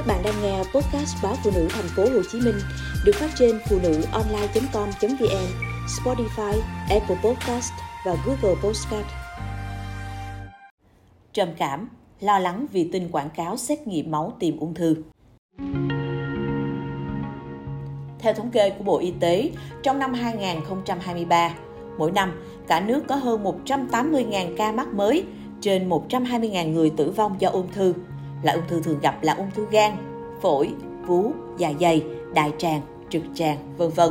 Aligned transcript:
Các 0.00 0.06
bạn 0.06 0.22
đang 0.24 0.42
nghe 0.42 0.58
podcast 0.58 1.16
báo 1.22 1.34
phụ 1.44 1.50
nữ 1.54 1.68
thành 1.70 1.88
phố 1.96 2.02
Hồ 2.02 2.22
Chí 2.32 2.40
Minh 2.40 2.54
được 3.04 3.12
phát 3.14 3.30
trên 3.38 3.58
phụ 3.68 3.78
nữ 3.82 4.02
online.com.vn, 4.12 5.46
Spotify, 5.86 6.60
Apple 6.90 7.16
Podcast 7.24 7.72
và 8.06 8.16
Google 8.26 8.60
Podcast. 8.62 9.06
Trầm 11.32 11.48
cảm, 11.58 11.88
lo 12.20 12.38
lắng 12.38 12.66
vì 12.72 12.88
tin 12.92 13.08
quảng 13.10 13.30
cáo 13.30 13.56
xét 13.56 13.86
nghiệm 13.86 14.10
máu 14.10 14.32
tìm 14.38 14.56
ung 14.60 14.74
thư. 14.74 14.96
Theo 18.18 18.34
thống 18.34 18.50
kê 18.50 18.70
của 18.70 18.84
Bộ 18.84 18.98
Y 18.98 19.12
tế, 19.20 19.50
trong 19.82 19.98
năm 19.98 20.14
2023, 20.14 21.54
mỗi 21.98 22.12
năm 22.12 22.42
cả 22.68 22.80
nước 22.80 23.02
có 23.08 23.16
hơn 23.16 23.44
180.000 23.66 24.56
ca 24.56 24.72
mắc 24.72 24.94
mới, 24.94 25.24
trên 25.60 25.88
120.000 25.88 26.72
người 26.72 26.90
tử 26.96 27.10
vong 27.10 27.36
do 27.38 27.50
ung 27.50 27.72
thư. 27.72 27.94
Loại 28.42 28.56
ung 28.56 28.68
thư 28.68 28.82
thường 28.82 29.00
gặp 29.02 29.22
là 29.22 29.32
ung 29.32 29.50
thư 29.54 29.66
gan, 29.70 29.92
phổi, 30.42 30.70
vú, 31.06 31.32
dạ 31.58 31.72
dày, 31.80 32.04
đại 32.34 32.52
tràng, 32.58 32.80
trực 33.10 33.22
tràng, 33.34 33.58
vân 33.76 33.90
vân. 33.90 34.10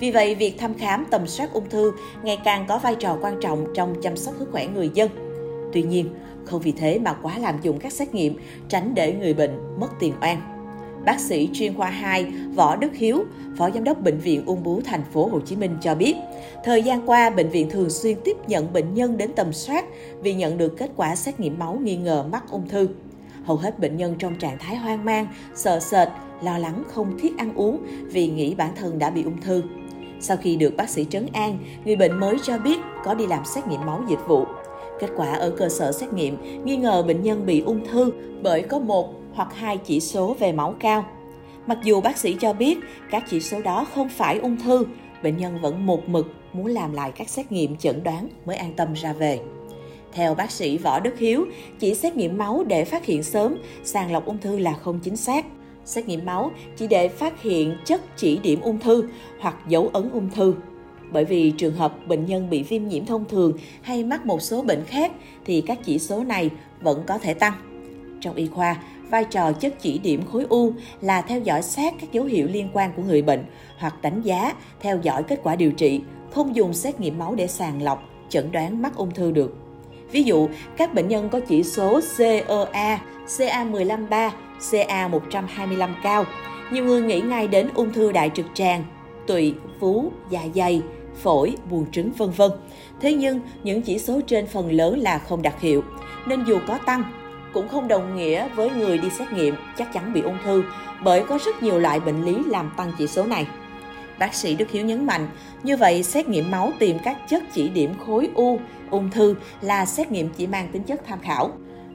Vì 0.00 0.10
vậy, 0.10 0.34
việc 0.34 0.58
thăm 0.58 0.74
khám 0.74 1.04
tầm 1.10 1.26
soát 1.26 1.52
ung 1.52 1.68
thư 1.70 1.92
ngày 2.22 2.38
càng 2.44 2.64
có 2.68 2.78
vai 2.78 2.94
trò 2.94 3.18
quan 3.22 3.40
trọng 3.40 3.66
trong 3.74 3.94
chăm 4.02 4.16
sóc 4.16 4.34
sức 4.38 4.48
khỏe 4.52 4.66
người 4.66 4.90
dân. 4.94 5.10
Tuy 5.72 5.82
nhiên, 5.82 6.08
không 6.44 6.60
vì 6.60 6.72
thế 6.72 6.98
mà 6.98 7.12
quá 7.12 7.38
làm 7.38 7.54
dụng 7.62 7.78
các 7.78 7.92
xét 7.92 8.14
nghiệm, 8.14 8.36
tránh 8.68 8.94
để 8.94 9.12
người 9.12 9.34
bệnh 9.34 9.80
mất 9.80 9.88
tiền 10.00 10.14
oan. 10.20 10.40
Bác 11.04 11.20
sĩ 11.20 11.48
chuyên 11.52 11.76
khoa 11.76 11.90
2 11.90 12.32
Võ 12.54 12.76
Đức 12.76 12.94
Hiếu, 12.94 13.24
Phó 13.56 13.70
Giám 13.70 13.84
đốc 13.84 14.00
Bệnh 14.00 14.18
viện 14.18 14.46
Ung 14.46 14.62
bướu 14.62 14.80
Thành 14.84 15.02
phố 15.12 15.26
Hồ 15.26 15.40
Chí 15.40 15.56
Minh 15.56 15.76
cho 15.80 15.94
biết, 15.94 16.16
thời 16.64 16.82
gian 16.82 17.08
qua 17.08 17.30
bệnh 17.30 17.48
viện 17.48 17.70
thường 17.70 17.90
xuyên 17.90 18.16
tiếp 18.24 18.36
nhận 18.46 18.72
bệnh 18.72 18.94
nhân 18.94 19.16
đến 19.16 19.30
tầm 19.36 19.52
soát 19.52 19.84
vì 20.22 20.34
nhận 20.34 20.58
được 20.58 20.76
kết 20.76 20.90
quả 20.96 21.16
xét 21.16 21.40
nghiệm 21.40 21.58
máu 21.58 21.78
nghi 21.82 21.96
ngờ 21.96 22.24
mắc 22.32 22.44
ung 22.50 22.68
thư. 22.68 22.88
Hầu 23.48 23.56
hết 23.56 23.78
bệnh 23.78 23.96
nhân 23.96 24.14
trong 24.18 24.34
trạng 24.34 24.58
thái 24.58 24.76
hoang 24.76 25.04
mang, 25.04 25.26
sợ 25.54 25.80
sệt, 25.80 26.08
lo 26.42 26.58
lắng 26.58 26.82
không 26.88 27.18
thiết 27.18 27.38
ăn 27.38 27.54
uống 27.54 27.82
vì 28.06 28.28
nghĩ 28.28 28.54
bản 28.54 28.70
thân 28.76 28.98
đã 28.98 29.10
bị 29.10 29.22
ung 29.22 29.40
thư. 29.40 29.62
Sau 30.20 30.36
khi 30.36 30.56
được 30.56 30.76
bác 30.76 30.90
sĩ 30.90 31.06
trấn 31.10 31.26
an, 31.32 31.58
người 31.84 31.96
bệnh 31.96 32.20
mới 32.20 32.36
cho 32.42 32.58
biết 32.58 32.78
có 33.04 33.14
đi 33.14 33.26
làm 33.26 33.44
xét 33.44 33.66
nghiệm 33.66 33.86
máu 33.86 34.02
dịch 34.08 34.18
vụ. 34.26 34.44
Kết 35.00 35.08
quả 35.16 35.32
ở 35.32 35.50
cơ 35.50 35.68
sở 35.68 35.92
xét 35.92 36.12
nghiệm 36.12 36.64
nghi 36.64 36.76
ngờ 36.76 37.04
bệnh 37.06 37.22
nhân 37.22 37.46
bị 37.46 37.60
ung 37.60 37.86
thư 37.86 38.12
bởi 38.42 38.62
có 38.62 38.78
một 38.78 39.14
hoặc 39.34 39.54
hai 39.54 39.76
chỉ 39.76 40.00
số 40.00 40.36
về 40.38 40.52
máu 40.52 40.74
cao. 40.80 41.04
Mặc 41.66 41.78
dù 41.84 42.00
bác 42.00 42.18
sĩ 42.18 42.36
cho 42.40 42.52
biết 42.52 42.78
các 43.10 43.24
chỉ 43.30 43.40
số 43.40 43.62
đó 43.62 43.86
không 43.94 44.08
phải 44.08 44.38
ung 44.38 44.56
thư, 44.56 44.86
bệnh 45.22 45.36
nhân 45.36 45.60
vẫn 45.60 45.86
một 45.86 46.08
mực 46.08 46.26
muốn 46.52 46.66
làm 46.66 46.92
lại 46.92 47.12
các 47.16 47.28
xét 47.28 47.52
nghiệm 47.52 47.76
chẩn 47.76 48.02
đoán 48.02 48.28
mới 48.46 48.56
an 48.56 48.72
tâm 48.76 48.92
ra 48.92 49.12
về. 49.12 49.40
Theo 50.18 50.34
bác 50.34 50.50
sĩ 50.50 50.78
Võ 50.78 51.00
Đức 51.00 51.18
Hiếu, 51.18 51.46
chỉ 51.78 51.94
xét 51.94 52.16
nghiệm 52.16 52.38
máu 52.38 52.64
để 52.66 52.84
phát 52.84 53.04
hiện 53.04 53.22
sớm, 53.22 53.56
sàng 53.84 54.12
lọc 54.12 54.26
ung 54.26 54.38
thư 54.38 54.58
là 54.58 54.72
không 54.72 55.00
chính 55.00 55.16
xác. 55.16 55.46
Xét 55.84 56.06
nghiệm 56.08 56.24
máu 56.24 56.50
chỉ 56.76 56.86
để 56.86 57.08
phát 57.08 57.42
hiện 57.42 57.76
chất 57.84 58.00
chỉ 58.16 58.38
điểm 58.38 58.60
ung 58.60 58.78
thư 58.78 59.08
hoặc 59.40 59.56
dấu 59.68 59.90
ấn 59.92 60.10
ung 60.10 60.30
thư. 60.30 60.54
Bởi 61.12 61.24
vì 61.24 61.50
trường 61.50 61.74
hợp 61.74 61.94
bệnh 62.06 62.26
nhân 62.26 62.50
bị 62.50 62.62
viêm 62.62 62.88
nhiễm 62.88 63.06
thông 63.06 63.24
thường 63.24 63.52
hay 63.82 64.04
mắc 64.04 64.26
một 64.26 64.42
số 64.42 64.62
bệnh 64.62 64.84
khác 64.84 65.12
thì 65.44 65.60
các 65.60 65.78
chỉ 65.84 65.98
số 65.98 66.24
này 66.24 66.50
vẫn 66.80 67.02
có 67.06 67.18
thể 67.18 67.34
tăng. 67.34 67.52
Trong 68.20 68.34
y 68.34 68.46
khoa, 68.46 68.82
vai 69.10 69.24
trò 69.24 69.52
chất 69.52 69.80
chỉ 69.80 69.98
điểm 69.98 70.22
khối 70.32 70.46
u 70.48 70.72
là 71.00 71.22
theo 71.22 71.40
dõi 71.40 71.62
sát 71.62 71.94
các 72.00 72.12
dấu 72.12 72.24
hiệu 72.24 72.46
liên 72.46 72.68
quan 72.72 72.92
của 72.96 73.02
người 73.02 73.22
bệnh 73.22 73.44
hoặc 73.78 74.02
đánh 74.02 74.22
giá, 74.22 74.54
theo 74.80 74.98
dõi 75.02 75.22
kết 75.22 75.40
quả 75.42 75.56
điều 75.56 75.72
trị, 75.72 76.00
không 76.30 76.56
dùng 76.56 76.74
xét 76.74 77.00
nghiệm 77.00 77.18
máu 77.18 77.34
để 77.34 77.46
sàng 77.46 77.82
lọc, 77.82 78.02
chẩn 78.28 78.52
đoán 78.52 78.82
mắc 78.82 78.96
ung 78.96 79.10
thư 79.10 79.30
được. 79.30 79.67
Ví 80.12 80.22
dụ, 80.22 80.48
các 80.76 80.94
bệnh 80.94 81.08
nhân 81.08 81.28
có 81.28 81.40
chỉ 81.40 81.62
số 81.62 82.00
CEA, 82.18 83.00
CA153, 83.26 84.30
CA125 84.60 85.88
cao. 86.02 86.24
Nhiều 86.72 86.84
người 86.84 87.02
nghĩ 87.02 87.20
ngay 87.20 87.48
đến 87.48 87.68
ung 87.74 87.92
thư 87.92 88.12
đại 88.12 88.30
trực 88.34 88.46
tràng, 88.54 88.84
tụy, 89.26 89.54
vú, 89.80 90.10
dạ 90.30 90.40
dày, 90.54 90.82
phổi, 91.22 91.56
buồng 91.70 91.90
trứng 91.90 92.12
vân 92.12 92.30
vân. 92.30 92.50
Thế 93.00 93.12
nhưng, 93.12 93.40
những 93.62 93.82
chỉ 93.82 93.98
số 93.98 94.20
trên 94.26 94.46
phần 94.46 94.72
lớn 94.72 94.98
là 94.98 95.18
không 95.18 95.42
đặc 95.42 95.60
hiệu, 95.60 95.82
nên 96.26 96.44
dù 96.44 96.58
có 96.68 96.78
tăng, 96.86 97.02
cũng 97.52 97.68
không 97.68 97.88
đồng 97.88 98.16
nghĩa 98.16 98.48
với 98.48 98.70
người 98.70 98.98
đi 98.98 99.10
xét 99.10 99.32
nghiệm 99.32 99.54
chắc 99.78 99.92
chắn 99.92 100.12
bị 100.12 100.20
ung 100.20 100.38
thư, 100.44 100.64
bởi 101.04 101.22
có 101.28 101.38
rất 101.44 101.62
nhiều 101.62 101.78
loại 101.78 102.00
bệnh 102.00 102.24
lý 102.24 102.36
làm 102.46 102.70
tăng 102.76 102.92
chỉ 102.98 103.06
số 103.06 103.24
này. 103.24 103.46
Bác 104.18 104.34
sĩ 104.34 104.54
Đức 104.54 104.70
Hiếu 104.70 104.84
nhấn 104.84 105.06
mạnh, 105.06 105.28
như 105.62 105.76
vậy 105.76 106.02
xét 106.02 106.28
nghiệm 106.28 106.50
máu 106.50 106.72
tìm 106.78 106.98
các 107.04 107.28
chất 107.28 107.42
chỉ 107.54 107.68
điểm 107.68 107.94
khối 108.06 108.28
u, 108.34 108.58
ung 108.90 109.10
thư 109.10 109.34
là 109.60 109.86
xét 109.86 110.12
nghiệm 110.12 110.28
chỉ 110.36 110.46
mang 110.46 110.68
tính 110.72 110.82
chất 110.82 111.00
tham 111.06 111.20
khảo. 111.20 111.50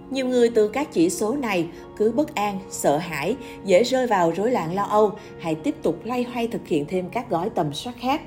Nhiều 0.09 0.25
người 0.27 0.49
từ 0.49 0.67
các 0.67 0.91
chỉ 0.91 1.09
số 1.09 1.35
này 1.35 1.67
cứ 1.97 2.11
bất 2.11 2.35
an, 2.35 2.59
sợ 2.69 2.97
hãi, 2.97 3.35
dễ 3.65 3.83
rơi 3.83 4.07
vào 4.07 4.31
rối 4.35 4.51
loạn 4.51 4.75
lo 4.75 4.83
âu 4.83 5.11
hay 5.39 5.55
tiếp 5.55 5.75
tục 5.83 5.99
loay 6.03 6.23
hoay 6.23 6.47
thực 6.47 6.67
hiện 6.67 6.85
thêm 6.89 7.09
các 7.09 7.29
gói 7.29 7.49
tầm 7.49 7.73
soát 7.73 7.93
khác. 7.99 8.21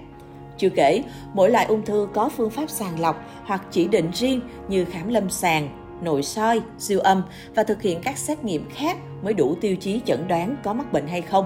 Chưa 0.58 0.68
kể, 0.68 1.02
mỗi 1.34 1.50
loại 1.50 1.66
ung 1.66 1.84
thư 1.84 2.08
có 2.14 2.28
phương 2.28 2.50
pháp 2.50 2.70
sàng 2.70 3.00
lọc 3.00 3.24
hoặc 3.44 3.62
chỉ 3.70 3.88
định 3.88 4.10
riêng 4.14 4.40
như 4.68 4.84
khám 4.84 5.08
lâm 5.08 5.30
sàng, 5.30 5.68
nội 6.02 6.22
soi, 6.22 6.60
siêu 6.78 7.00
âm 7.00 7.22
và 7.54 7.64
thực 7.64 7.82
hiện 7.82 8.00
các 8.02 8.18
xét 8.18 8.44
nghiệm 8.44 8.70
khác 8.70 8.96
mới 9.22 9.34
đủ 9.34 9.56
tiêu 9.60 9.76
chí 9.76 10.00
chẩn 10.04 10.28
đoán 10.28 10.56
có 10.64 10.72
mắc 10.72 10.92
bệnh 10.92 11.06
hay 11.06 11.22
không. 11.22 11.44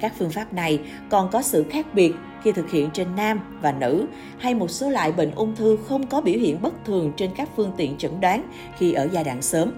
Các 0.00 0.12
phương 0.18 0.30
pháp 0.30 0.52
này 0.52 0.80
còn 1.10 1.30
có 1.30 1.42
sự 1.42 1.64
khác 1.70 1.86
biệt 1.94 2.12
khi 2.42 2.52
thực 2.52 2.70
hiện 2.70 2.90
trên 2.90 3.16
nam 3.16 3.40
và 3.62 3.72
nữ 3.72 4.06
hay 4.38 4.54
một 4.54 4.70
số 4.70 4.88
loại 4.90 5.12
bệnh 5.12 5.30
ung 5.30 5.56
thư 5.56 5.78
không 5.88 6.06
có 6.06 6.20
biểu 6.20 6.38
hiện 6.38 6.62
bất 6.62 6.74
thường 6.84 7.12
trên 7.16 7.30
các 7.36 7.48
phương 7.56 7.72
tiện 7.76 7.96
chẩn 7.96 8.20
đoán 8.20 8.50
khi 8.78 8.92
ở 8.92 9.08
giai 9.12 9.24
đoạn 9.24 9.42
sớm. 9.42 9.72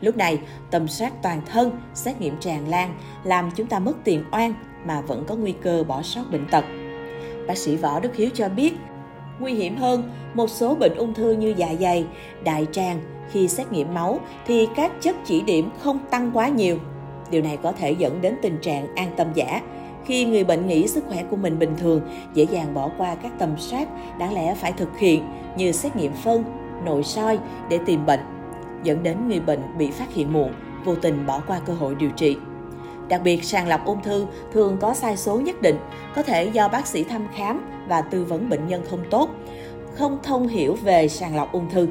Lúc 0.00 0.16
này, 0.16 0.38
tầm 0.70 0.88
soát 0.88 1.12
toàn 1.22 1.40
thân, 1.46 1.70
xét 1.94 2.20
nghiệm 2.20 2.40
tràn 2.40 2.68
lan 2.68 2.98
làm 3.24 3.50
chúng 3.56 3.66
ta 3.66 3.78
mất 3.78 3.94
tiền 4.04 4.24
oan 4.32 4.54
mà 4.86 5.00
vẫn 5.00 5.24
có 5.26 5.34
nguy 5.34 5.54
cơ 5.62 5.84
bỏ 5.88 6.02
sót 6.02 6.22
bệnh 6.32 6.46
tật. 6.50 6.64
Bác 7.48 7.58
sĩ 7.58 7.76
Võ 7.76 8.00
Đức 8.00 8.16
Hiếu 8.16 8.30
cho 8.34 8.48
biết, 8.48 8.74
nguy 9.38 9.52
hiểm 9.52 9.76
hơn, 9.76 10.10
một 10.34 10.50
số 10.50 10.74
bệnh 10.74 10.94
ung 10.94 11.14
thư 11.14 11.32
như 11.32 11.54
dạ 11.56 11.74
dày, 11.80 12.06
đại 12.44 12.66
tràng 12.72 13.00
khi 13.30 13.48
xét 13.48 13.72
nghiệm 13.72 13.94
máu 13.94 14.20
thì 14.46 14.68
các 14.76 14.92
chất 15.00 15.16
chỉ 15.24 15.40
điểm 15.40 15.70
không 15.78 15.98
tăng 16.10 16.30
quá 16.34 16.48
nhiều. 16.48 16.78
Điều 17.30 17.42
này 17.42 17.56
có 17.62 17.72
thể 17.72 17.92
dẫn 17.92 18.20
đến 18.20 18.36
tình 18.42 18.58
trạng 18.60 18.94
an 18.94 19.10
tâm 19.16 19.26
giả, 19.34 19.60
khi 20.04 20.24
người 20.24 20.44
bệnh 20.44 20.66
nghĩ 20.66 20.88
sức 20.88 21.04
khỏe 21.08 21.24
của 21.30 21.36
mình 21.36 21.58
bình 21.58 21.74
thường, 21.78 22.00
dễ 22.34 22.46
dàng 22.50 22.74
bỏ 22.74 22.90
qua 22.98 23.14
các 23.14 23.32
tầm 23.38 23.54
soát 23.58 23.88
đáng 24.18 24.34
lẽ 24.34 24.54
phải 24.54 24.72
thực 24.72 24.98
hiện 24.98 25.24
như 25.56 25.72
xét 25.72 25.96
nghiệm 25.96 26.12
phân, 26.12 26.44
nội 26.84 27.02
soi 27.02 27.38
để 27.70 27.78
tìm 27.86 28.06
bệnh, 28.06 28.20
dẫn 28.82 29.02
đến 29.02 29.28
người 29.28 29.40
bệnh 29.40 29.60
bị 29.78 29.90
phát 29.90 30.14
hiện 30.14 30.32
muộn, 30.32 30.52
vô 30.84 30.94
tình 30.94 31.26
bỏ 31.26 31.42
qua 31.46 31.60
cơ 31.66 31.72
hội 31.72 31.94
điều 31.94 32.10
trị. 32.10 32.36
Đặc 33.08 33.20
biệt, 33.24 33.44
sàng 33.44 33.68
lọc 33.68 33.84
ung 33.84 34.02
thư 34.02 34.26
thường 34.52 34.76
có 34.80 34.94
sai 34.94 35.16
số 35.16 35.40
nhất 35.40 35.62
định, 35.62 35.76
có 36.14 36.22
thể 36.22 36.44
do 36.44 36.68
bác 36.68 36.86
sĩ 36.86 37.04
thăm 37.04 37.28
khám 37.34 37.66
và 37.88 38.00
tư 38.00 38.24
vấn 38.24 38.48
bệnh 38.48 38.66
nhân 38.66 38.84
không 38.90 39.00
tốt, 39.10 39.30
không 39.94 40.18
thông 40.22 40.48
hiểu 40.48 40.76
về 40.82 41.08
sàng 41.08 41.36
lọc 41.36 41.52
ung 41.52 41.70
thư. 41.70 41.88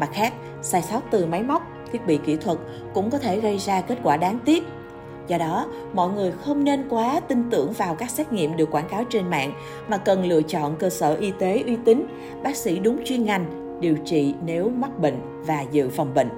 Mặt 0.00 0.08
khác, 0.12 0.32
sai 0.62 0.82
sót 0.82 1.00
từ 1.10 1.26
máy 1.26 1.42
móc, 1.42 1.62
thiết 1.92 2.06
bị 2.06 2.18
kỹ 2.26 2.36
thuật 2.36 2.58
cũng 2.94 3.10
có 3.10 3.18
thể 3.18 3.40
gây 3.40 3.58
ra 3.58 3.80
kết 3.80 3.98
quả 4.02 4.16
đáng 4.16 4.38
tiếc 4.44 4.64
Do 5.28 5.38
đó, 5.38 5.66
mọi 5.94 6.10
người 6.10 6.32
không 6.32 6.64
nên 6.64 6.88
quá 6.88 7.20
tin 7.20 7.50
tưởng 7.50 7.72
vào 7.72 7.94
các 7.94 8.10
xét 8.10 8.32
nghiệm 8.32 8.56
được 8.56 8.70
quảng 8.70 8.88
cáo 8.88 9.04
trên 9.04 9.30
mạng 9.30 9.52
mà 9.88 9.96
cần 9.96 10.24
lựa 10.24 10.42
chọn 10.42 10.76
cơ 10.78 10.90
sở 10.90 11.14
y 11.14 11.32
tế 11.38 11.62
uy 11.66 11.76
tín, 11.84 12.06
bác 12.42 12.56
sĩ 12.56 12.78
đúng 12.78 13.04
chuyên 13.04 13.24
ngành, 13.24 13.78
điều 13.80 13.96
trị 14.04 14.34
nếu 14.44 14.68
mắc 14.68 14.98
bệnh 14.98 15.16
và 15.46 15.64
dự 15.72 15.88
phòng 15.88 16.14
bệnh. 16.14 16.28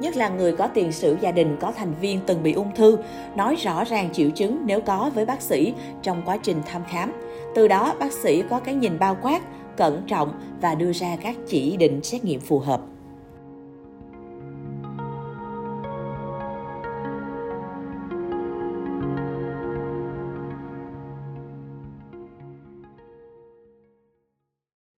Nhất 0.00 0.16
là 0.16 0.28
người 0.28 0.52
có 0.52 0.66
tiền 0.66 0.92
sử 0.92 1.16
gia 1.20 1.32
đình 1.32 1.56
có 1.60 1.72
thành 1.72 1.94
viên 2.00 2.20
từng 2.26 2.42
bị 2.42 2.52
ung 2.52 2.74
thư, 2.74 2.98
nói 3.36 3.54
rõ 3.54 3.84
ràng 3.84 4.08
triệu 4.12 4.30
chứng 4.30 4.62
nếu 4.64 4.80
có 4.80 5.10
với 5.14 5.24
bác 5.24 5.42
sĩ 5.42 5.74
trong 6.02 6.22
quá 6.24 6.36
trình 6.42 6.62
thăm 6.66 6.82
khám. 6.90 7.12
Từ 7.54 7.68
đó, 7.68 7.94
bác 7.98 8.12
sĩ 8.12 8.42
có 8.50 8.60
cái 8.60 8.74
nhìn 8.74 8.98
bao 8.98 9.16
quát, 9.22 9.42
cẩn 9.76 10.02
trọng 10.06 10.32
và 10.60 10.74
đưa 10.74 10.92
ra 10.92 11.16
các 11.22 11.36
chỉ 11.48 11.76
định 11.76 12.02
xét 12.02 12.24
nghiệm 12.24 12.40
phù 12.40 12.58
hợp. 12.58 12.80